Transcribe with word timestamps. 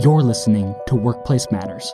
You're 0.00 0.22
listening 0.22 0.76
to 0.86 0.94
Workplace 0.94 1.50
Matters. 1.50 1.92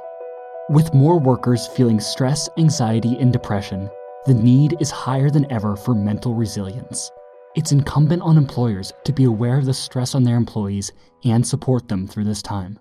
With 0.69 0.93
more 0.93 1.19
workers 1.19 1.69
feeling 1.69 2.01
stress, 2.01 2.51
anxiety, 2.59 3.17
and 3.19 3.33
depression, 3.33 3.89
the 4.27 4.35
need 4.35 4.77
is 4.79 4.91
higher 4.91 5.31
than 5.31 5.51
ever 5.51 5.75
for 5.75 5.95
mental 5.95 6.35
resilience. 6.35 7.11
It's 7.57 7.73
incumbent 7.73 8.21
on 8.21 8.37
employers 8.37 8.93
to 9.05 9.13
be 9.15 9.25
aware 9.25 9.57
of 9.57 9.65
the 9.65 9.73
stress 9.73 10.15
on 10.15 10.23
their 10.23 10.37
employees 10.37 10.93
and 11.25 11.47
support 11.47 11.89
them 11.89 12.07
through 12.07 12.25
this 12.25 12.43
time. 12.43 12.79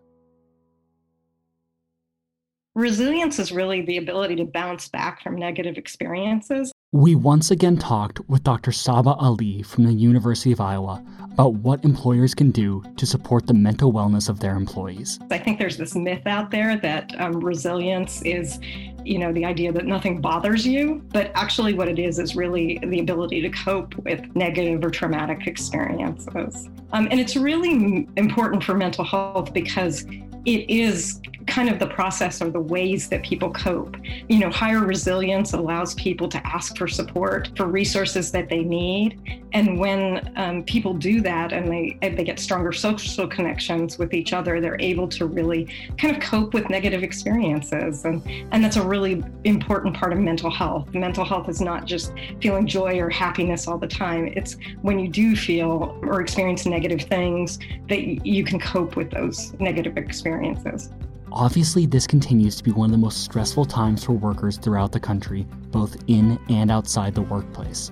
Resilience 2.76 3.40
is 3.40 3.54
really 3.54 3.82
the 3.82 4.00
ability 4.00 4.36
to 4.36 4.46
bounce 4.46 4.90
back 4.90 5.24
from 5.24 5.38
negative 5.38 5.78
experiences. 5.78 6.74
We 6.94 7.16
once 7.16 7.50
again 7.50 7.78
talked 7.78 8.20
with 8.30 8.44
Dr. 8.44 8.72
Saba 8.72 9.16
Ali 9.16 9.64
from 9.64 9.86
the 9.86 9.94
University 9.94 10.52
of 10.52 10.62
Iowa 10.62 11.04
about 11.32 11.56
what 11.56 11.84
employers 11.84 12.36
can 12.36 12.52
do 12.52 12.84
to 12.98 13.08
support 13.08 13.48
the 13.48 13.54
mental 13.56 13.92
wellness 13.92 14.30
of 14.30 14.40
their 14.40 14.56
employees. 14.56 15.18
I 15.32 15.40
think 15.40 15.58
there's 15.58 15.76
this 15.76 15.96
myth 15.96 16.28
out 16.28 16.52
there 16.52 16.78
that 16.78 17.20
um, 17.20 17.40
resilience 17.40 18.22
is, 18.22 18.60
you 19.04 19.18
know, 19.18 19.34
the 19.34 19.44
idea 19.44 19.72
that 19.72 19.88
nothing 19.88 20.22
bothers 20.22 20.68
you, 20.68 21.04
but 21.12 21.32
actually 21.34 21.74
what 21.74 21.88
it 21.88 21.98
is 21.98 22.20
is 22.20 22.36
really 22.36 22.80
the 22.86 23.00
ability 23.00 23.42
to 23.42 23.50
cope 23.50 23.96
with 23.96 24.24
negative 24.36 24.86
or 24.86 24.92
traumatic 24.92 25.48
experiences. 25.48 26.70
Um, 26.92 27.08
and 27.10 27.20
it's 27.20 27.36
really 27.36 28.08
important 28.18 28.64
for 28.64 28.76
mental 28.76 29.04
health 29.04 29.52
because 29.52 30.06
it 30.46 30.70
is 30.70 31.22
kind 31.48 31.70
of 31.70 31.80
the 31.80 31.88
process 31.88 32.42
or 32.42 32.50
the 32.50 32.60
ways 32.60 33.10
that 33.10 33.24
people 33.24 33.52
cope. 33.52 33.96
You 34.28 34.40
know, 34.40 34.50
higher 34.50 34.80
resilience 34.80 35.54
allows 35.54 35.94
people 35.96 36.28
to 36.30 36.48
ask 36.48 36.78
for 36.78 36.88
support, 36.88 37.52
for 37.56 37.66
resources 37.66 38.32
that 38.32 38.50
they 38.50 38.64
need. 38.64 39.43
And 39.54 39.78
when 39.80 40.34
um, 40.36 40.64
people 40.64 40.96
do 40.96 41.22
that 41.22 41.54
and 41.54 41.72
they, 41.72 41.98
they 42.02 42.24
get 42.24 42.40
stronger 42.40 42.72
social 42.72 43.28
connections 43.28 44.00
with 44.00 44.14
each 44.14 44.34
other, 44.34 44.60
they're 44.60 44.82
able 44.82 45.08
to 45.10 45.28
really 45.28 45.68
kind 45.98 46.16
of 46.16 46.22
cope 46.22 46.54
with 46.56 46.70
negative 46.70 47.04
experiences. 47.04 48.04
And, 48.06 48.22
and 48.52 48.64
that's 48.64 48.78
a 48.78 48.86
really 48.86 49.24
important 49.44 49.96
part 49.96 50.12
of 50.12 50.20
mental 50.20 50.50
health. 50.50 50.92
Mental 50.94 51.24
health 51.24 51.50
is 51.50 51.62
not 51.62 51.86
just 51.86 52.14
feeling 52.42 52.66
joy 52.66 53.00
or 53.00 53.10
happiness 53.10 53.68
all 53.68 53.78
the 53.78 53.88
time, 53.88 54.28
it's 54.36 54.58
when 54.82 54.98
you 54.98 55.08
do 55.08 55.36
feel 55.36 56.00
or 56.02 56.22
experience 56.22 56.66
negative 56.66 57.02
things 57.02 57.60
that 57.90 58.26
you 58.26 58.44
can 58.44 58.60
cope 58.60 58.96
with 58.96 59.12
those 59.12 59.54
negative 59.60 59.98
experiences. 59.98 60.90
Obviously, 61.32 61.88
this 61.88 62.06
continues 62.06 62.56
to 62.58 62.64
be 62.64 62.72
one 62.72 62.86
of 62.86 62.92
the 62.92 62.98
most 62.98 63.24
stressful 63.24 63.66
times 63.66 64.04
for 64.04 64.14
workers 64.14 64.58
throughout 64.58 64.92
the 64.92 65.00
country, 65.00 65.48
both 65.72 65.98
in 66.08 66.40
and 66.50 66.70
outside 66.70 67.16
the 67.16 67.24
workplace. 67.24 67.92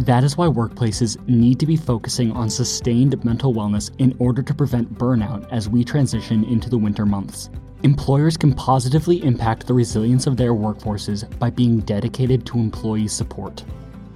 That 0.00 0.24
is 0.24 0.36
why 0.36 0.46
workplaces 0.48 1.16
need 1.28 1.60
to 1.60 1.66
be 1.66 1.76
focusing 1.76 2.32
on 2.32 2.50
sustained 2.50 3.24
mental 3.24 3.54
wellness 3.54 3.92
in 3.98 4.14
order 4.18 4.42
to 4.42 4.52
prevent 4.52 4.92
burnout 4.98 5.46
as 5.52 5.68
we 5.68 5.84
transition 5.84 6.44
into 6.44 6.68
the 6.68 6.78
winter 6.78 7.06
months. 7.06 7.48
Employers 7.84 8.36
can 8.36 8.52
positively 8.54 9.22
impact 9.22 9.66
the 9.66 9.74
resilience 9.74 10.26
of 10.26 10.36
their 10.36 10.52
workforces 10.52 11.28
by 11.38 11.50
being 11.50 11.80
dedicated 11.80 12.44
to 12.46 12.58
employee 12.58 13.06
support. 13.06 13.62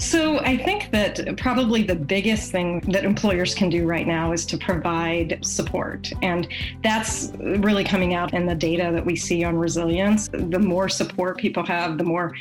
So, 0.01 0.39
I 0.39 0.57
think 0.57 0.93
that 0.93 1.37
probably 1.39 1.83
the 1.83 1.97
biggest 1.97 2.53
thing 2.53 2.81
that 2.93 3.05
employers 3.05 3.53
can 3.53 3.69
do 3.69 3.85
right 3.85 4.07
now 4.07 4.31
is 4.33 4.47
to 4.47 4.57
provide 4.57 5.45
support. 5.45 6.13
And 6.23 6.47
that's 6.85 7.33
really 7.37 7.83
coming 7.83 8.15
out 8.15 8.33
in 8.33 8.47
the 8.47 8.55
data 8.55 8.91
that 8.93 9.05
we 9.05 9.17
see 9.17 9.43
on 9.43 9.57
resilience. 9.57 10.29
The 10.29 10.61
more 10.61 10.89
support 10.89 11.39
people 11.39 11.67
have, 11.67 11.99
the 11.99 12.05
more 12.05 12.33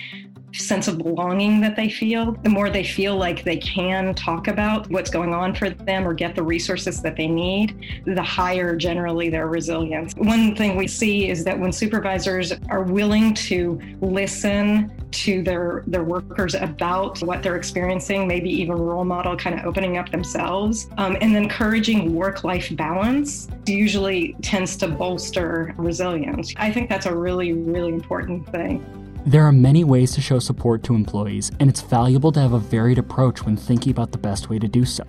sense 0.57 0.87
of 0.87 0.97
belonging 0.97 1.61
that 1.61 1.75
they 1.75 1.89
feel, 1.89 2.33
the 2.43 2.49
more 2.49 2.69
they 2.69 2.83
feel 2.83 3.15
like 3.15 3.43
they 3.43 3.57
can 3.57 4.13
talk 4.15 4.47
about 4.47 4.89
what's 4.89 5.09
going 5.09 5.33
on 5.33 5.53
for 5.53 5.69
them 5.69 6.07
or 6.07 6.13
get 6.13 6.35
the 6.35 6.43
resources 6.43 7.01
that 7.01 7.15
they 7.15 7.27
need, 7.27 8.03
the 8.05 8.23
higher 8.23 8.75
generally 8.75 9.29
their 9.29 9.47
resilience. 9.47 10.13
One 10.15 10.55
thing 10.55 10.75
we 10.75 10.87
see 10.87 11.29
is 11.29 11.43
that 11.43 11.57
when 11.59 11.71
supervisors 11.71 12.53
are 12.69 12.83
willing 12.83 13.33
to 13.35 13.79
listen 14.01 14.91
to 15.09 15.41
their 15.41 15.83
their 15.87 16.03
workers 16.03 16.53
about 16.53 17.21
what 17.23 17.41
they're 17.41 17.55
experiencing, 17.55 18.27
maybe 18.27 18.49
even 18.49 18.75
role 18.75 19.05
model 19.05 19.37
kind 19.37 19.57
of 19.57 19.65
opening 19.65 19.97
up 19.97 20.09
themselves, 20.09 20.89
um, 20.97 21.17
and 21.21 21.35
encouraging 21.35 22.13
work 22.13 22.43
life 22.43 22.75
balance 22.75 23.47
usually 23.65 24.35
tends 24.41 24.75
to 24.77 24.87
bolster 24.87 25.73
resilience. 25.77 26.53
I 26.57 26.71
think 26.71 26.89
that's 26.89 27.05
a 27.05 27.15
really 27.15 27.53
really 27.53 27.93
important 27.93 28.49
thing. 28.51 29.06
There 29.27 29.43
are 29.45 29.51
many 29.51 29.83
ways 29.83 30.13
to 30.13 30.21
show 30.21 30.39
support 30.39 30.83
to 30.83 30.95
employees, 30.95 31.51
and 31.59 31.69
it's 31.69 31.81
valuable 31.81 32.31
to 32.31 32.39
have 32.39 32.53
a 32.53 32.59
varied 32.59 32.97
approach 32.97 33.43
when 33.43 33.57
thinking 33.57 33.91
about 33.91 34.13
the 34.13 34.17
best 34.17 34.49
way 34.49 34.57
to 34.57 34.69
do 34.69 34.85
so. 34.85 35.03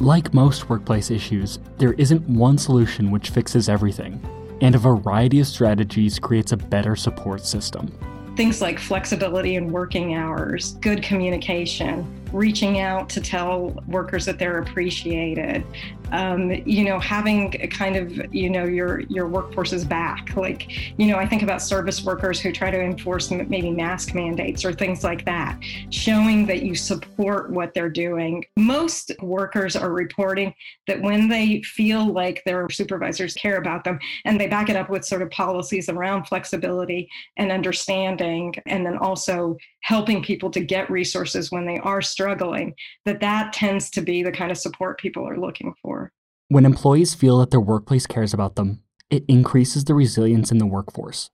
Like 0.00 0.34
most 0.34 0.68
workplace 0.68 1.10
issues, 1.10 1.58
there 1.78 1.94
isn't 1.94 2.28
one 2.28 2.58
solution 2.58 3.10
which 3.10 3.30
fixes 3.30 3.70
everything, 3.70 4.20
and 4.60 4.74
a 4.74 4.78
variety 4.78 5.40
of 5.40 5.46
strategies 5.46 6.18
creates 6.18 6.52
a 6.52 6.58
better 6.58 6.94
support 6.94 7.42
system. 7.46 7.90
Things 8.36 8.60
like 8.60 8.78
flexibility 8.78 9.54
in 9.54 9.72
working 9.72 10.12
hours, 10.12 10.74
good 10.82 11.02
communication, 11.02 12.04
reaching 12.32 12.80
out 12.80 13.08
to 13.10 13.20
tell 13.20 13.74
workers 13.86 14.24
that 14.26 14.38
they're 14.38 14.58
appreciated, 14.58 15.64
um, 16.12 16.50
you 16.64 16.84
know, 16.84 16.98
having 16.98 17.52
kind 17.70 17.96
of, 17.96 18.34
you 18.34 18.48
know, 18.48 18.64
your 18.64 19.00
your 19.00 19.28
workforce's 19.28 19.84
back. 19.84 20.34
Like, 20.36 20.98
you 20.98 21.06
know, 21.06 21.16
I 21.16 21.26
think 21.26 21.42
about 21.42 21.60
service 21.60 22.02
workers 22.02 22.40
who 22.40 22.52
try 22.52 22.70
to 22.70 22.80
enforce 22.80 23.30
maybe 23.30 23.70
mask 23.70 24.14
mandates 24.14 24.64
or 24.64 24.72
things 24.72 25.04
like 25.04 25.24
that, 25.26 25.58
showing 25.90 26.46
that 26.46 26.62
you 26.62 26.74
support 26.74 27.50
what 27.50 27.74
they're 27.74 27.90
doing. 27.90 28.44
Most 28.56 29.12
workers 29.20 29.76
are 29.76 29.92
reporting 29.92 30.54
that 30.86 31.00
when 31.02 31.28
they 31.28 31.62
feel 31.62 32.06
like 32.06 32.42
their 32.44 32.68
supervisors 32.70 33.34
care 33.34 33.58
about 33.58 33.84
them 33.84 33.98
and 34.24 34.40
they 34.40 34.46
back 34.46 34.68
it 34.70 34.76
up 34.76 34.88
with 34.88 35.04
sort 35.04 35.22
of 35.22 35.30
policies 35.30 35.88
around 35.88 36.24
flexibility 36.24 37.08
and 37.36 37.52
understanding, 37.52 38.54
and 38.66 38.84
then 38.86 38.96
also 38.96 39.56
helping 39.82 40.22
people 40.22 40.50
to 40.50 40.60
get 40.60 40.90
resources 40.90 41.50
when 41.50 41.64
they 41.64 41.78
are 41.78 42.02
struggling, 42.18 42.74
that 43.04 43.20
that 43.20 43.52
tends 43.52 43.90
to 43.90 44.00
be 44.00 44.24
the 44.24 44.32
kind 44.32 44.50
of 44.50 44.58
support 44.58 44.98
people 44.98 45.26
are 45.26 45.38
looking 45.38 45.72
for. 45.80 46.10
When 46.48 46.66
employees 46.66 47.14
feel 47.14 47.38
that 47.38 47.52
their 47.52 47.60
workplace 47.60 48.08
cares 48.08 48.34
about 48.34 48.56
them, 48.56 48.82
it 49.08 49.24
increases 49.28 49.84
the 49.84 49.94
resilience 49.94 50.50
in 50.50 50.58
the 50.58 50.66
workforce. 50.66 51.30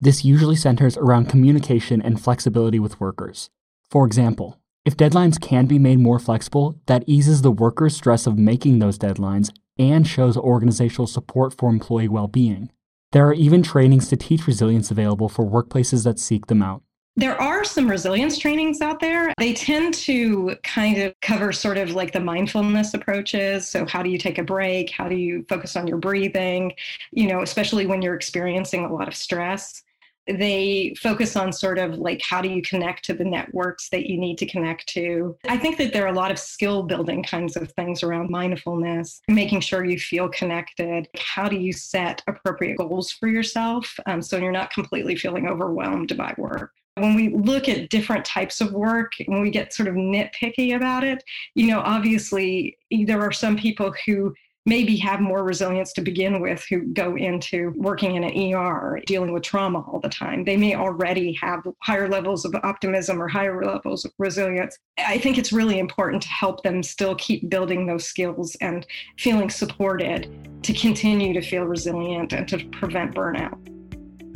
This 0.00 0.24
usually 0.24 0.54
centers 0.54 0.96
around 0.96 1.28
communication 1.28 2.00
and 2.00 2.22
flexibility 2.22 2.78
with 2.78 3.00
workers. 3.00 3.50
For 3.90 4.06
example, 4.06 4.60
if 4.84 4.96
deadlines 4.96 5.40
can 5.40 5.66
be 5.66 5.78
made 5.80 5.98
more 5.98 6.20
flexible, 6.20 6.80
that 6.86 7.02
eases 7.08 7.42
the 7.42 7.50
worker's 7.50 7.96
stress 7.96 8.24
of 8.24 8.38
making 8.38 8.78
those 8.78 8.96
deadlines 8.96 9.50
and 9.76 10.06
shows 10.06 10.36
organizational 10.36 11.08
support 11.08 11.52
for 11.52 11.68
employee 11.68 12.06
well 12.06 12.28
being. 12.28 12.70
There 13.10 13.26
are 13.26 13.34
even 13.34 13.64
trainings 13.64 14.08
to 14.10 14.16
teach 14.16 14.46
resilience 14.46 14.92
available 14.92 15.28
for 15.28 15.44
workplaces 15.44 16.04
that 16.04 16.20
seek 16.20 16.46
them 16.46 16.62
out. 16.62 16.82
There 17.18 17.40
are 17.42 17.64
some 17.64 17.90
resilience 17.90 18.38
trainings 18.38 18.80
out 18.80 19.00
there. 19.00 19.34
They 19.38 19.52
tend 19.52 19.92
to 19.94 20.54
kind 20.62 20.98
of 20.98 21.12
cover 21.20 21.52
sort 21.52 21.76
of 21.76 21.90
like 21.90 22.12
the 22.12 22.20
mindfulness 22.20 22.94
approaches. 22.94 23.68
So, 23.68 23.84
how 23.86 24.04
do 24.04 24.08
you 24.08 24.18
take 24.18 24.38
a 24.38 24.44
break? 24.44 24.90
How 24.90 25.08
do 25.08 25.16
you 25.16 25.44
focus 25.48 25.74
on 25.74 25.88
your 25.88 25.98
breathing? 25.98 26.74
You 27.10 27.26
know, 27.26 27.42
especially 27.42 27.86
when 27.86 28.02
you're 28.02 28.14
experiencing 28.14 28.84
a 28.84 28.94
lot 28.94 29.08
of 29.08 29.16
stress. 29.16 29.82
They 30.28 30.94
focus 30.96 31.34
on 31.34 31.52
sort 31.52 31.80
of 31.80 31.98
like 31.98 32.22
how 32.22 32.40
do 32.40 32.48
you 32.50 32.62
connect 32.62 33.04
to 33.06 33.14
the 33.14 33.24
networks 33.24 33.88
that 33.88 34.08
you 34.08 34.16
need 34.16 34.38
to 34.38 34.46
connect 34.46 34.86
to. 34.90 35.36
I 35.48 35.56
think 35.56 35.76
that 35.78 35.92
there 35.92 36.04
are 36.04 36.12
a 36.12 36.16
lot 36.16 36.30
of 36.30 36.38
skill 36.38 36.84
building 36.84 37.24
kinds 37.24 37.56
of 37.56 37.72
things 37.72 38.04
around 38.04 38.30
mindfulness, 38.30 39.22
making 39.26 39.62
sure 39.62 39.84
you 39.84 39.98
feel 39.98 40.28
connected. 40.28 41.08
How 41.16 41.48
do 41.48 41.56
you 41.56 41.72
set 41.72 42.22
appropriate 42.28 42.76
goals 42.76 43.10
for 43.10 43.26
yourself 43.26 43.98
um, 44.06 44.22
so 44.22 44.36
you're 44.36 44.52
not 44.52 44.70
completely 44.70 45.16
feeling 45.16 45.48
overwhelmed 45.48 46.16
by 46.16 46.32
work? 46.38 46.70
When 47.00 47.14
we 47.14 47.28
look 47.28 47.68
at 47.68 47.90
different 47.90 48.24
types 48.24 48.60
of 48.60 48.72
work, 48.72 49.12
when 49.26 49.40
we 49.40 49.50
get 49.50 49.72
sort 49.72 49.88
of 49.88 49.94
nitpicky 49.94 50.76
about 50.76 51.04
it, 51.04 51.22
you 51.54 51.66
know, 51.66 51.80
obviously 51.80 52.76
there 52.90 53.20
are 53.20 53.32
some 53.32 53.56
people 53.56 53.94
who 54.06 54.34
maybe 54.66 54.96
have 54.96 55.20
more 55.20 55.44
resilience 55.44 55.94
to 55.94 56.02
begin 56.02 56.40
with 56.40 56.62
who 56.68 56.82
go 56.92 57.16
into 57.16 57.72
working 57.76 58.16
in 58.16 58.24
an 58.24 58.54
ER, 58.54 59.00
dealing 59.06 59.32
with 59.32 59.42
trauma 59.42 59.80
all 59.80 59.98
the 59.98 60.10
time. 60.10 60.44
They 60.44 60.58
may 60.58 60.74
already 60.74 61.32
have 61.40 61.60
higher 61.82 62.06
levels 62.06 62.44
of 62.44 62.54
optimism 62.62 63.20
or 63.20 63.28
higher 63.28 63.64
levels 63.64 64.04
of 64.04 64.12
resilience. 64.18 64.78
I 64.98 65.16
think 65.18 65.38
it's 65.38 65.52
really 65.52 65.78
important 65.78 66.22
to 66.24 66.28
help 66.28 66.62
them 66.62 66.82
still 66.82 67.14
keep 67.14 67.48
building 67.48 67.86
those 67.86 68.04
skills 68.04 68.56
and 68.60 68.86
feeling 69.18 69.48
supported 69.48 70.28
to 70.64 70.72
continue 70.74 71.32
to 71.32 71.40
feel 71.40 71.64
resilient 71.64 72.34
and 72.34 72.46
to 72.48 72.62
prevent 72.66 73.14
burnout. 73.14 73.77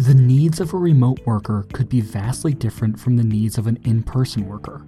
The 0.03 0.15
needs 0.15 0.59
of 0.59 0.75
a 0.75 0.79
remote 0.79 1.21
worker 1.27 1.65
could 1.73 1.89
be 1.89 2.01
vastly 2.01 2.53
different 2.55 2.99
from 2.99 3.17
the 3.17 3.23
needs 3.23 3.57
of 3.57 3.69
an 3.69 3.79
in 3.85 4.03
person 4.03 4.49
worker, 4.49 4.85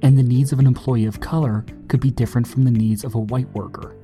and 0.00 0.16
the 0.16 0.22
needs 0.22 0.52
of 0.52 0.58
an 0.58 0.66
employee 0.66 1.04
of 1.04 1.20
color 1.20 1.66
could 1.88 2.00
be 2.00 2.10
different 2.10 2.46
from 2.46 2.64
the 2.64 2.70
needs 2.70 3.04
of 3.04 3.14
a 3.14 3.18
white 3.18 3.48
worker. 3.50 3.94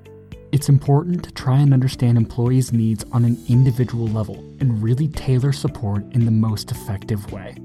It's 0.52 0.68
important 0.68 1.24
to 1.24 1.32
try 1.32 1.60
and 1.60 1.72
understand 1.72 2.18
employees' 2.18 2.74
needs 2.74 3.06
on 3.10 3.24
an 3.24 3.42
individual 3.48 4.06
level 4.08 4.36
and 4.60 4.82
really 4.82 5.08
tailor 5.08 5.52
support 5.52 6.04
in 6.12 6.26
the 6.26 6.30
most 6.30 6.70
effective 6.70 7.32
way. 7.32 7.56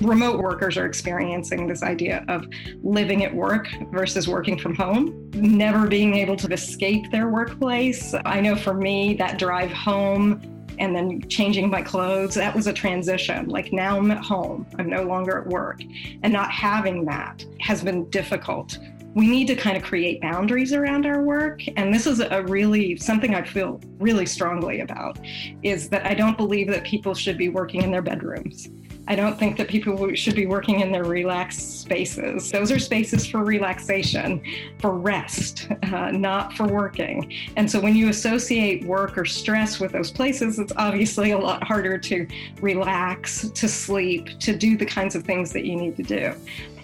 remote 0.00 0.38
workers 0.40 0.76
are 0.76 0.86
experiencing 0.86 1.66
this 1.66 1.82
idea 1.82 2.24
of 2.28 2.46
living 2.84 3.24
at 3.24 3.34
work 3.34 3.68
versus 3.90 4.28
working 4.28 4.56
from 4.58 4.76
home, 4.76 5.28
never 5.34 5.88
being 5.88 6.14
able 6.14 6.36
to 6.36 6.52
escape 6.52 7.10
their 7.10 7.28
workplace. 7.28 8.14
I 8.24 8.40
know 8.40 8.54
for 8.54 8.74
me, 8.74 9.14
that 9.14 9.40
drive 9.40 9.72
home 9.72 10.51
and 10.78 10.94
then 10.94 11.20
changing 11.28 11.70
my 11.70 11.82
clothes, 11.82 12.34
that 12.34 12.54
was 12.54 12.66
a 12.66 12.72
transition. 12.72 13.48
Like 13.48 13.72
now 13.72 13.98
I'm 13.98 14.10
at 14.10 14.24
home, 14.24 14.66
I'm 14.78 14.88
no 14.88 15.02
longer 15.02 15.38
at 15.38 15.46
work. 15.46 15.82
And 16.22 16.32
not 16.32 16.50
having 16.50 17.04
that 17.06 17.44
has 17.60 17.82
been 17.82 18.08
difficult. 18.10 18.78
We 19.14 19.26
need 19.26 19.46
to 19.48 19.54
kind 19.54 19.76
of 19.76 19.82
create 19.82 20.22
boundaries 20.22 20.72
around 20.72 21.04
our 21.04 21.22
work. 21.22 21.60
And 21.76 21.92
this 21.92 22.06
is 22.06 22.20
a 22.20 22.42
really 22.44 22.96
something 22.96 23.34
I 23.34 23.42
feel 23.42 23.80
really 23.98 24.24
strongly 24.24 24.80
about 24.80 25.18
is 25.62 25.88
that 25.90 26.06
I 26.06 26.14
don't 26.14 26.36
believe 26.36 26.68
that 26.68 26.84
people 26.84 27.14
should 27.14 27.36
be 27.36 27.50
working 27.50 27.82
in 27.82 27.90
their 27.90 28.02
bedrooms. 28.02 28.68
I 29.08 29.16
don't 29.16 29.36
think 29.38 29.56
that 29.56 29.68
people 29.68 30.14
should 30.14 30.36
be 30.36 30.46
working 30.46 30.80
in 30.80 30.92
their 30.92 31.04
relaxed 31.04 31.80
spaces. 31.80 32.50
Those 32.52 32.70
are 32.70 32.78
spaces 32.78 33.26
for 33.26 33.42
relaxation, 33.42 34.40
for 34.78 34.96
rest, 34.96 35.68
uh, 35.82 36.12
not 36.12 36.52
for 36.52 36.66
working. 36.66 37.32
And 37.56 37.68
so 37.68 37.80
when 37.80 37.96
you 37.96 38.10
associate 38.10 38.84
work 38.84 39.18
or 39.18 39.24
stress 39.24 39.80
with 39.80 39.92
those 39.92 40.12
places, 40.12 40.58
it's 40.58 40.72
obviously 40.76 41.32
a 41.32 41.38
lot 41.38 41.64
harder 41.64 41.98
to 41.98 42.26
relax, 42.60 43.48
to 43.50 43.68
sleep, 43.68 44.38
to 44.38 44.56
do 44.56 44.76
the 44.76 44.86
kinds 44.86 45.16
of 45.16 45.24
things 45.24 45.52
that 45.52 45.64
you 45.64 45.74
need 45.76 45.96
to 45.96 46.02
do. 46.04 46.34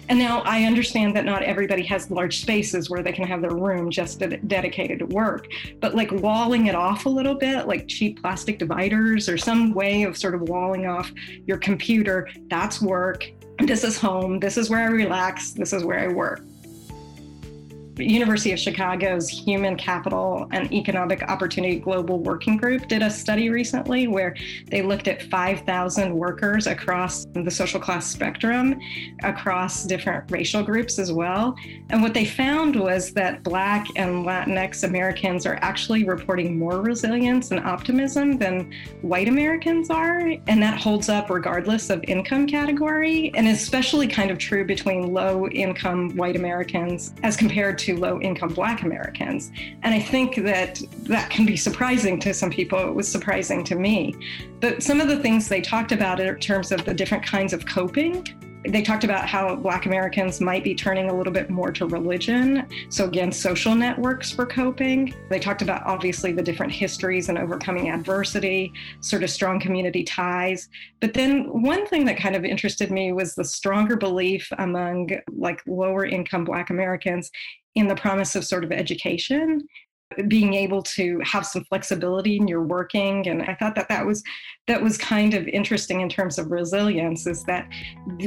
And 0.09 0.17
now 0.17 0.41
I 0.41 0.63
understand 0.63 1.15
that 1.15 1.23
not 1.23 1.43
everybody 1.43 1.83
has 1.83 2.09
large 2.09 2.41
spaces 2.41 2.89
where 2.89 3.03
they 3.03 3.11
can 3.11 3.27
have 3.27 3.41
their 3.41 3.55
room 3.55 3.91
just 3.91 4.19
dedicated 4.47 4.99
to 4.99 5.05
work, 5.05 5.47
but 5.79 5.93
like 5.93 6.11
walling 6.11 6.65
it 6.65 6.73
off 6.73 7.05
a 7.05 7.09
little 7.09 7.35
bit, 7.35 7.67
like 7.67 7.87
cheap 7.87 8.19
plastic 8.19 8.57
dividers 8.57 9.29
or 9.29 9.37
some 9.37 9.71
way 9.71 10.03
of 10.03 10.17
sort 10.17 10.33
of 10.33 10.41
walling 10.41 10.87
off 10.87 11.11
your 11.45 11.57
computer, 11.57 12.27
that's 12.49 12.81
work. 12.81 13.31
This 13.59 13.83
is 13.83 13.99
home. 13.99 14.39
This 14.39 14.57
is 14.57 14.69
where 14.69 14.81
I 14.81 14.85
relax. 14.85 15.51
This 15.51 15.73
is 15.73 15.83
where 15.83 15.99
I 15.99 16.07
work. 16.07 16.41
University 17.99 18.51
of 18.51 18.59
Chicago's 18.59 19.27
Human 19.29 19.75
Capital 19.75 20.47
and 20.51 20.71
Economic 20.71 21.23
Opportunity 21.23 21.79
Global 21.79 22.19
Working 22.19 22.57
Group 22.57 22.87
did 22.87 23.01
a 23.01 23.09
study 23.09 23.49
recently 23.49 24.07
where 24.07 24.35
they 24.67 24.81
looked 24.81 25.07
at 25.07 25.23
5,000 25.23 26.13
workers 26.13 26.67
across 26.67 27.25
the 27.33 27.51
social 27.51 27.79
class 27.79 28.07
spectrum, 28.07 28.79
across 29.23 29.83
different 29.83 30.31
racial 30.31 30.63
groups 30.63 30.99
as 30.99 31.11
well. 31.11 31.55
And 31.89 32.01
what 32.01 32.13
they 32.13 32.25
found 32.25 32.75
was 32.75 33.11
that 33.13 33.43
Black 33.43 33.87
and 33.95 34.25
Latinx 34.25 34.83
Americans 34.83 35.45
are 35.45 35.57
actually 35.61 36.03
reporting 36.03 36.57
more 36.57 36.81
resilience 36.81 37.51
and 37.51 37.59
optimism 37.59 38.37
than 38.37 38.73
white 39.01 39.27
Americans 39.27 39.89
are. 39.89 40.33
And 40.47 40.61
that 40.61 40.79
holds 40.79 41.09
up 41.09 41.29
regardless 41.29 41.89
of 41.89 42.03
income 42.03 42.47
category, 42.47 43.31
and 43.35 43.47
especially 43.47 44.07
kind 44.07 44.31
of 44.31 44.37
true 44.37 44.65
between 44.65 45.13
low 45.13 45.47
income 45.47 46.15
white 46.15 46.35
Americans 46.35 47.13
as 47.23 47.35
compared 47.35 47.77
to 47.79 47.88
to 47.89 47.99
low 47.99 48.19
income 48.21 48.53
Black 48.53 48.83
Americans. 48.83 49.51
And 49.83 49.93
I 49.93 49.99
think 49.99 50.35
that 50.35 50.81
that 51.03 51.29
can 51.29 51.45
be 51.45 51.57
surprising 51.57 52.19
to 52.19 52.33
some 52.33 52.51
people. 52.51 52.79
It 52.79 52.93
was 52.93 53.11
surprising 53.11 53.63
to 53.65 53.75
me. 53.75 54.15
But 54.59 54.83
some 54.83 55.01
of 55.01 55.07
the 55.07 55.17
things 55.17 55.47
they 55.47 55.61
talked 55.61 55.91
about 55.91 56.19
in 56.19 56.39
terms 56.39 56.71
of 56.71 56.85
the 56.85 56.93
different 56.93 57.25
kinds 57.25 57.51
of 57.51 57.65
coping 57.65 58.27
they 58.67 58.81
talked 58.81 59.03
about 59.03 59.27
how 59.27 59.55
Black 59.55 59.85
Americans 59.85 60.41
might 60.41 60.63
be 60.63 60.75
turning 60.75 61.09
a 61.09 61.13
little 61.13 61.31
bit 61.31 61.49
more 61.49 61.71
to 61.71 61.85
religion. 61.85 62.67
So, 62.89 63.05
again, 63.05 63.31
social 63.31 63.73
networks 63.73 64.31
for 64.31 64.45
coping. 64.45 65.13
They 65.29 65.39
talked 65.39 65.61
about 65.61 65.83
obviously 65.85 66.33
the 66.33 66.43
different 66.43 66.71
histories 66.71 67.29
and 67.29 67.37
overcoming 67.37 67.89
adversity, 67.89 68.73
sort 68.99 69.23
of 69.23 69.29
strong 69.29 69.59
community 69.59 70.03
ties. 70.03 70.67
But 70.99 71.13
then, 71.13 71.45
one 71.61 71.87
thing 71.87 72.05
that 72.05 72.17
kind 72.17 72.35
of 72.35 72.43
interested 72.43 72.91
me 72.91 73.13
was 73.13 73.33
the 73.33 73.45
stronger 73.45 73.95
belief 73.95 74.47
among 74.57 75.09
like 75.31 75.61
lower 75.65 76.05
income 76.05 76.43
Black 76.43 76.69
Americans 76.69 77.31
in 77.75 77.87
the 77.87 77.95
promise 77.95 78.35
of 78.35 78.43
sort 78.43 78.63
of 78.63 78.71
education 78.71 79.67
being 80.27 80.53
able 80.53 80.81
to 80.81 81.19
have 81.23 81.45
some 81.45 81.63
flexibility 81.65 82.37
in 82.37 82.47
your 82.47 82.63
working 82.63 83.27
and 83.27 83.43
i 83.43 83.53
thought 83.55 83.75
that 83.75 83.87
that 83.87 84.05
was 84.05 84.23
that 84.67 84.81
was 84.81 84.97
kind 84.97 85.33
of 85.33 85.47
interesting 85.47 86.01
in 86.01 86.09
terms 86.09 86.39
of 86.39 86.49
resilience 86.49 87.27
is 87.27 87.43
that 87.43 87.69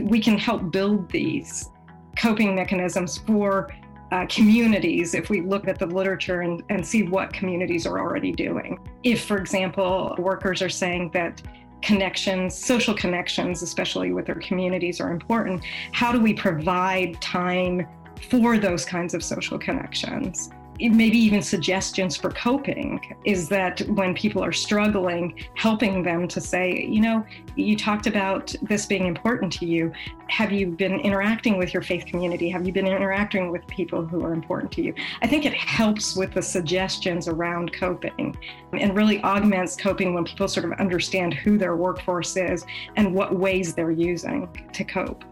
we 0.03 0.21
can 0.21 0.39
help 0.39 0.71
build 0.71 1.11
these 1.11 1.71
coping 2.17 2.55
mechanisms 2.55 3.19
for 3.19 3.75
uh, 4.13 4.27
communities 4.27 5.15
if 5.15 5.31
we 5.31 5.41
look 5.41 5.67
at 5.67 5.79
the 5.79 5.87
literature 5.87 6.43
and, 6.43 6.63
and 6.69 6.87
see 6.87 7.03
what 7.03 7.33
communities 7.33 7.87
are 7.87 7.99
already 7.99 8.31
doing 8.31 8.79
if 9.03 9.25
for 9.25 9.39
example 9.39 10.15
workers 10.19 10.63
are 10.63 10.69
saying 10.69 11.11
that 11.13 11.43
connections, 11.83 12.57
social 12.57 12.95
connections, 12.95 13.61
especially 13.61 14.13
with 14.13 14.25
their 14.25 14.37
communities, 14.37 15.01
are 15.01 15.11
important. 15.11 15.61
How 15.91 16.13
do 16.13 16.21
we 16.21 16.33
provide 16.33 17.21
time 17.21 17.89
for 18.31 18.59
those 18.59 18.85
kinds 18.85 19.15
of 19.15 19.23
social 19.23 19.59
connections. 19.59 20.51
Maybe 20.91 21.17
even 21.19 21.43
suggestions 21.43 22.17
for 22.17 22.31
coping 22.31 23.01
is 23.25 23.49
that 23.51 23.81
when 23.83 24.15
people 24.15 24.43
are 24.43 24.53
struggling, 24.53 25.39
helping 25.55 26.03
them 26.03 26.27
to 26.29 26.41
say, 26.41 26.85
you 26.85 27.01
know, 27.01 27.25
you 27.55 27.77
talked 27.77 28.09
about 28.09 28.55
this 28.63 28.87
being 28.87 29.07
important 29.07 29.53
to 29.55 29.67
you. 29.67 29.93
Have 30.29 30.51
you 30.51 30.67
been 30.67 30.99
interacting 31.01 31.57
with 31.57 31.73
your 31.73 31.83
faith 31.83 32.07
community? 32.07 32.49
Have 32.49 32.67
you 32.67 32.73
been 32.73 32.87
interacting 32.87 33.51
with 33.51 33.67
people 33.69 34.05
who 34.05 34.25
are 34.25 34.33
important 34.33 34.73
to 34.73 34.83
you? 34.83 34.95
I 35.21 35.27
think 35.27 35.45
it 35.45 35.55
helps 35.55 36.17
with 36.17 36.33
the 36.33 36.43
suggestions 36.43 37.29
around 37.29 37.73
coping 37.73 38.37
and 38.73 38.97
really 38.97 39.23
augments 39.23 39.77
coping 39.77 40.15
when 40.15 40.25
people 40.25 40.49
sort 40.49 40.67
of 40.67 40.73
understand 40.81 41.35
who 41.35 41.59
their 41.59 41.77
workforce 41.77 42.37
is 42.37 42.65
and 42.97 43.15
what 43.15 43.37
ways 43.37 43.75
they're 43.75 43.91
using 43.93 44.49
to 44.73 44.85
cope. 44.85 45.25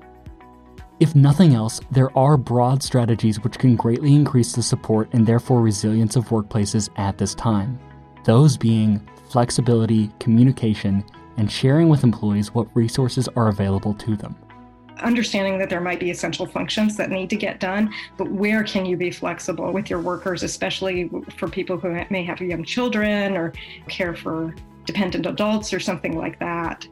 If 1.00 1.14
nothing 1.14 1.55
else, 1.55 1.81
there 1.91 2.17
are 2.17 2.37
broad 2.37 2.82
strategies 2.82 3.43
which 3.43 3.58
can 3.58 3.75
greatly 3.75 4.14
increase 4.14 4.52
the 4.52 4.62
support 4.62 5.08
and 5.14 5.26
therefore 5.26 5.62
resilience 5.62 6.14
of 6.14 6.29
workplaces 6.29 6.91
at 6.97 7.17
this 7.17 7.35
time. 7.35 7.81
Those 8.25 8.58
being 8.58 9.00
flexibility, 9.31 10.11
communication, 10.20 11.02
and 11.38 11.50
sharing 11.50 11.88
with 11.88 12.05
employees 12.05 12.52
what 12.52 12.69
resources 12.76 13.29
are 13.29 13.49
available 13.49 13.94
to 13.94 14.14
them. 14.14 14.37
Understanding 14.99 15.58
that 15.58 15.70
there 15.70 15.81
might 15.81 16.00
be 16.00 16.11
essential 16.11 16.44
functions 16.44 16.99
that 16.99 17.08
need 17.08 17.31
to 17.31 17.37
get 17.37 17.61
done, 17.61 17.91
but 18.19 18.31
where 18.31 18.62
can 18.62 18.85
you 18.85 18.99
be 18.99 19.11
flexible 19.11 19.73
with 19.73 19.88
your 19.88 20.03
workers, 20.03 20.43
especially 20.43 21.08
for 21.38 21.49
people 21.49 21.79
who 21.79 21.99
may 22.11 22.23
have 22.23 22.43
young 22.43 22.62
children 22.62 23.38
or 23.38 23.55
care 23.88 24.14
for 24.14 24.55
dependent 24.85 25.25
adults 25.25 25.73
or 25.73 25.81
something 25.81 26.19
like 26.19 26.38
that? 26.41 26.87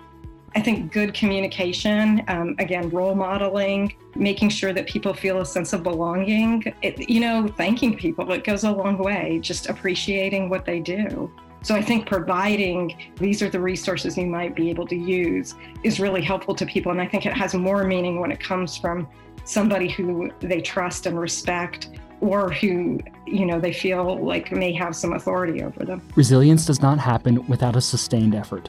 I 0.59 0.61
think 0.61 0.91
good 0.91 1.15
communication, 1.15 2.25
um, 2.27 2.57
again, 2.59 2.91
role 2.91 3.15
modeling, 3.15 3.95
making 4.17 4.49
sure 4.49 4.73
that 4.73 4.89
people 4.89 5.15
feel 5.15 5.41
a 5.41 5.47
sense 5.47 5.73
of 5.73 5.85
belonging, 5.85 6.65
it, 6.83 7.09
you 7.09 7.21
know, 7.21 7.47
thanking 7.57 7.97
people, 7.97 8.33
it 8.33 8.43
goes 8.43 8.65
a 8.65 8.73
long 8.73 8.99
way, 8.99 9.39
just 9.41 9.69
appreciating 9.69 10.49
what 10.49 10.65
they 10.65 10.81
do. 10.81 11.31
So 11.63 11.77
I 11.77 11.81
think 11.81 12.09
providing 12.09 13.13
these 13.21 13.41
are 13.41 13.49
the 13.49 13.61
resources 13.61 14.19
you 14.19 14.27
might 14.27 14.57
be 14.57 14.69
able 14.69 14.85
to 14.89 14.97
use 14.97 15.55
is 15.85 16.01
really 16.01 16.23
helpful 16.23 16.57
to 16.57 16.67
people. 16.67 16.91
And 16.91 17.01
I 17.01 17.07
think 17.07 17.25
it 17.25 17.35
has 17.35 17.55
more 17.55 17.85
meaning 17.85 18.19
when 18.19 18.33
it 18.33 18.41
comes 18.41 18.77
from 18.77 19.07
somebody 19.45 19.89
who 19.89 20.29
they 20.41 20.61
trust 20.61 21.07
and 21.07 21.21
respect 21.21 21.91
or 22.21 22.51
who 22.51 22.99
you 23.29 23.47
know 23.47 23.61
they 23.61 23.73
feel 23.73 24.25
like 24.25 24.51
may 24.51 24.73
have 24.73 24.97
some 24.97 25.13
authority 25.13 25.63
over 25.63 25.85
them. 25.85 26.03
Resilience 26.17 26.67
does 26.67 26.83
not 26.83 26.99
happen 26.99 27.47
without 27.47 27.77
a 27.77 27.81
sustained 27.81 28.35
effort. 28.35 28.69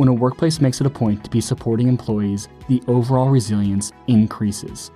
When 0.00 0.08
a 0.08 0.14
workplace 0.14 0.62
makes 0.62 0.80
it 0.80 0.86
a 0.86 0.88
point 0.88 1.22
to 1.24 1.28
be 1.30 1.42
supporting 1.42 1.86
employees, 1.86 2.48
the 2.68 2.82
overall 2.88 3.28
resilience 3.28 3.92
increases. 4.06 4.90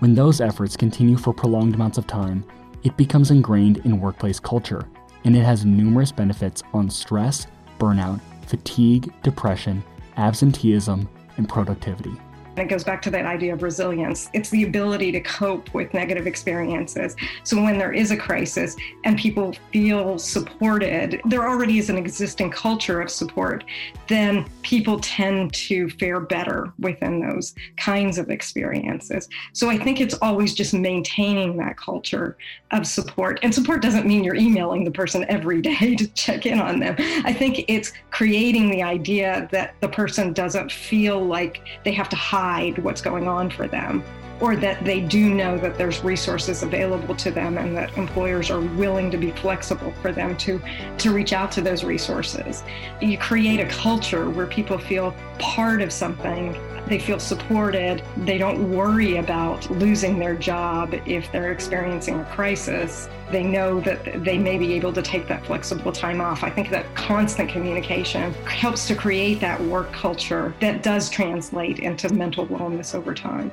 When 0.00 0.14
those 0.14 0.42
efforts 0.42 0.76
continue 0.76 1.16
for 1.16 1.32
prolonged 1.32 1.74
amounts 1.74 1.96
of 1.96 2.06
time, 2.06 2.44
it 2.82 2.94
becomes 2.98 3.30
ingrained 3.30 3.78
in 3.86 3.98
workplace 3.98 4.38
culture, 4.38 4.86
and 5.24 5.34
it 5.34 5.44
has 5.44 5.64
numerous 5.64 6.12
benefits 6.12 6.62
on 6.74 6.90
stress, 6.90 7.46
burnout, 7.78 8.20
fatigue, 8.46 9.14
depression, 9.22 9.82
absenteeism, 10.18 11.08
and 11.38 11.48
productivity. 11.48 12.12
And 12.56 12.66
it 12.66 12.68
goes 12.68 12.84
back 12.84 13.02
to 13.02 13.10
that 13.10 13.26
idea 13.26 13.52
of 13.52 13.62
resilience. 13.62 14.30
It's 14.32 14.50
the 14.50 14.62
ability 14.62 15.10
to 15.12 15.20
cope 15.20 15.74
with 15.74 15.92
negative 15.92 16.26
experiences. 16.26 17.16
So 17.42 17.60
when 17.60 17.78
there 17.78 17.92
is 17.92 18.10
a 18.12 18.16
crisis 18.16 18.76
and 19.04 19.18
people 19.18 19.54
feel 19.72 20.18
supported, 20.18 21.20
there 21.24 21.48
already 21.48 21.78
is 21.78 21.90
an 21.90 21.98
existing 21.98 22.50
culture 22.50 23.00
of 23.00 23.10
support, 23.10 23.64
then 24.08 24.46
people 24.62 25.00
tend 25.00 25.52
to 25.54 25.88
fare 25.90 26.20
better 26.20 26.72
within 26.78 27.20
those 27.20 27.54
kinds 27.76 28.18
of 28.18 28.30
experiences. 28.30 29.28
So 29.52 29.68
I 29.68 29.78
think 29.78 30.00
it's 30.00 30.14
always 30.22 30.54
just 30.54 30.74
maintaining 30.74 31.56
that 31.56 31.76
culture 31.76 32.36
of 32.70 32.86
support. 32.86 33.40
And 33.42 33.52
support 33.52 33.82
doesn't 33.82 34.06
mean 34.06 34.22
you're 34.22 34.36
emailing 34.36 34.84
the 34.84 34.90
person 34.90 35.24
every 35.28 35.60
day 35.60 35.96
to 35.96 36.06
check 36.08 36.46
in 36.46 36.60
on 36.60 36.78
them. 36.78 36.94
I 37.24 37.32
think 37.32 37.64
it's 37.68 37.92
creating 38.10 38.70
the 38.70 38.82
idea 38.82 39.48
that 39.50 39.74
the 39.80 39.88
person 39.88 40.32
doesn't 40.32 40.70
feel 40.70 41.24
like 41.24 41.62
they 41.84 41.92
have 41.92 42.08
to 42.10 42.16
hide 42.16 42.43
hide 42.44 42.76
what's 42.84 43.00
going 43.00 43.26
on 43.26 43.48
for 43.48 43.66
them. 43.66 44.04
Or 44.40 44.56
that 44.56 44.84
they 44.84 45.00
do 45.00 45.34
know 45.34 45.58
that 45.58 45.78
there's 45.78 46.02
resources 46.02 46.62
available 46.62 47.14
to 47.16 47.30
them 47.30 47.58
and 47.58 47.76
that 47.76 47.96
employers 47.96 48.50
are 48.50 48.60
willing 48.60 49.10
to 49.10 49.16
be 49.16 49.30
flexible 49.30 49.92
for 50.02 50.12
them 50.12 50.36
to, 50.36 50.60
to 50.98 51.12
reach 51.12 51.32
out 51.32 51.52
to 51.52 51.60
those 51.60 51.84
resources. 51.84 52.62
You 53.00 53.18
create 53.18 53.60
a 53.60 53.66
culture 53.66 54.30
where 54.30 54.46
people 54.46 54.78
feel 54.78 55.14
part 55.38 55.80
of 55.82 55.92
something 55.92 56.56
they 56.86 56.98
feel 56.98 57.18
supported. 57.18 58.02
They 58.18 58.36
don't 58.36 58.70
worry 58.70 59.16
about 59.16 59.70
losing 59.70 60.18
their 60.18 60.34
job 60.34 60.94
if 61.06 61.30
they're 61.32 61.52
experiencing 61.52 62.20
a 62.20 62.24
crisis. 62.26 63.08
They 63.30 63.42
know 63.42 63.80
that 63.80 64.22
they 64.22 64.36
may 64.36 64.58
be 64.58 64.74
able 64.74 64.92
to 64.92 65.02
take 65.02 65.26
that 65.28 65.46
flexible 65.46 65.92
time 65.92 66.20
off. 66.20 66.44
I 66.44 66.50
think 66.50 66.70
that 66.70 66.94
constant 66.94 67.48
communication 67.48 68.34
helps 68.44 68.86
to 68.88 68.94
create 68.94 69.40
that 69.40 69.60
work 69.62 69.92
culture 69.92 70.54
that 70.60 70.82
does 70.82 71.08
translate 71.08 71.78
into 71.78 72.12
mental 72.12 72.46
wellness 72.46 72.94
over 72.94 73.14
time. 73.14 73.50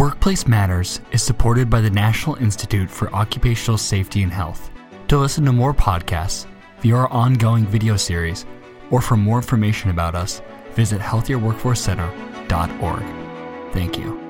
Workplace 0.00 0.46
Matters 0.46 1.00
is 1.12 1.22
supported 1.22 1.68
by 1.68 1.82
the 1.82 1.90
National 1.90 2.36
Institute 2.36 2.90
for 2.90 3.14
Occupational 3.14 3.76
Safety 3.76 4.22
and 4.22 4.32
Health. 4.32 4.70
To 5.08 5.18
listen 5.18 5.44
to 5.44 5.52
more 5.52 5.74
podcasts, 5.74 6.46
view 6.80 6.96
our 6.96 7.08
ongoing 7.08 7.66
video 7.66 7.98
series, 7.98 8.46
or 8.90 9.02
for 9.02 9.18
more 9.18 9.36
information 9.36 9.90
about 9.90 10.14
us, 10.14 10.40
visit 10.70 11.02
healthierworkforcecenter.org. 11.02 13.72
Thank 13.74 13.98
you. 13.98 14.29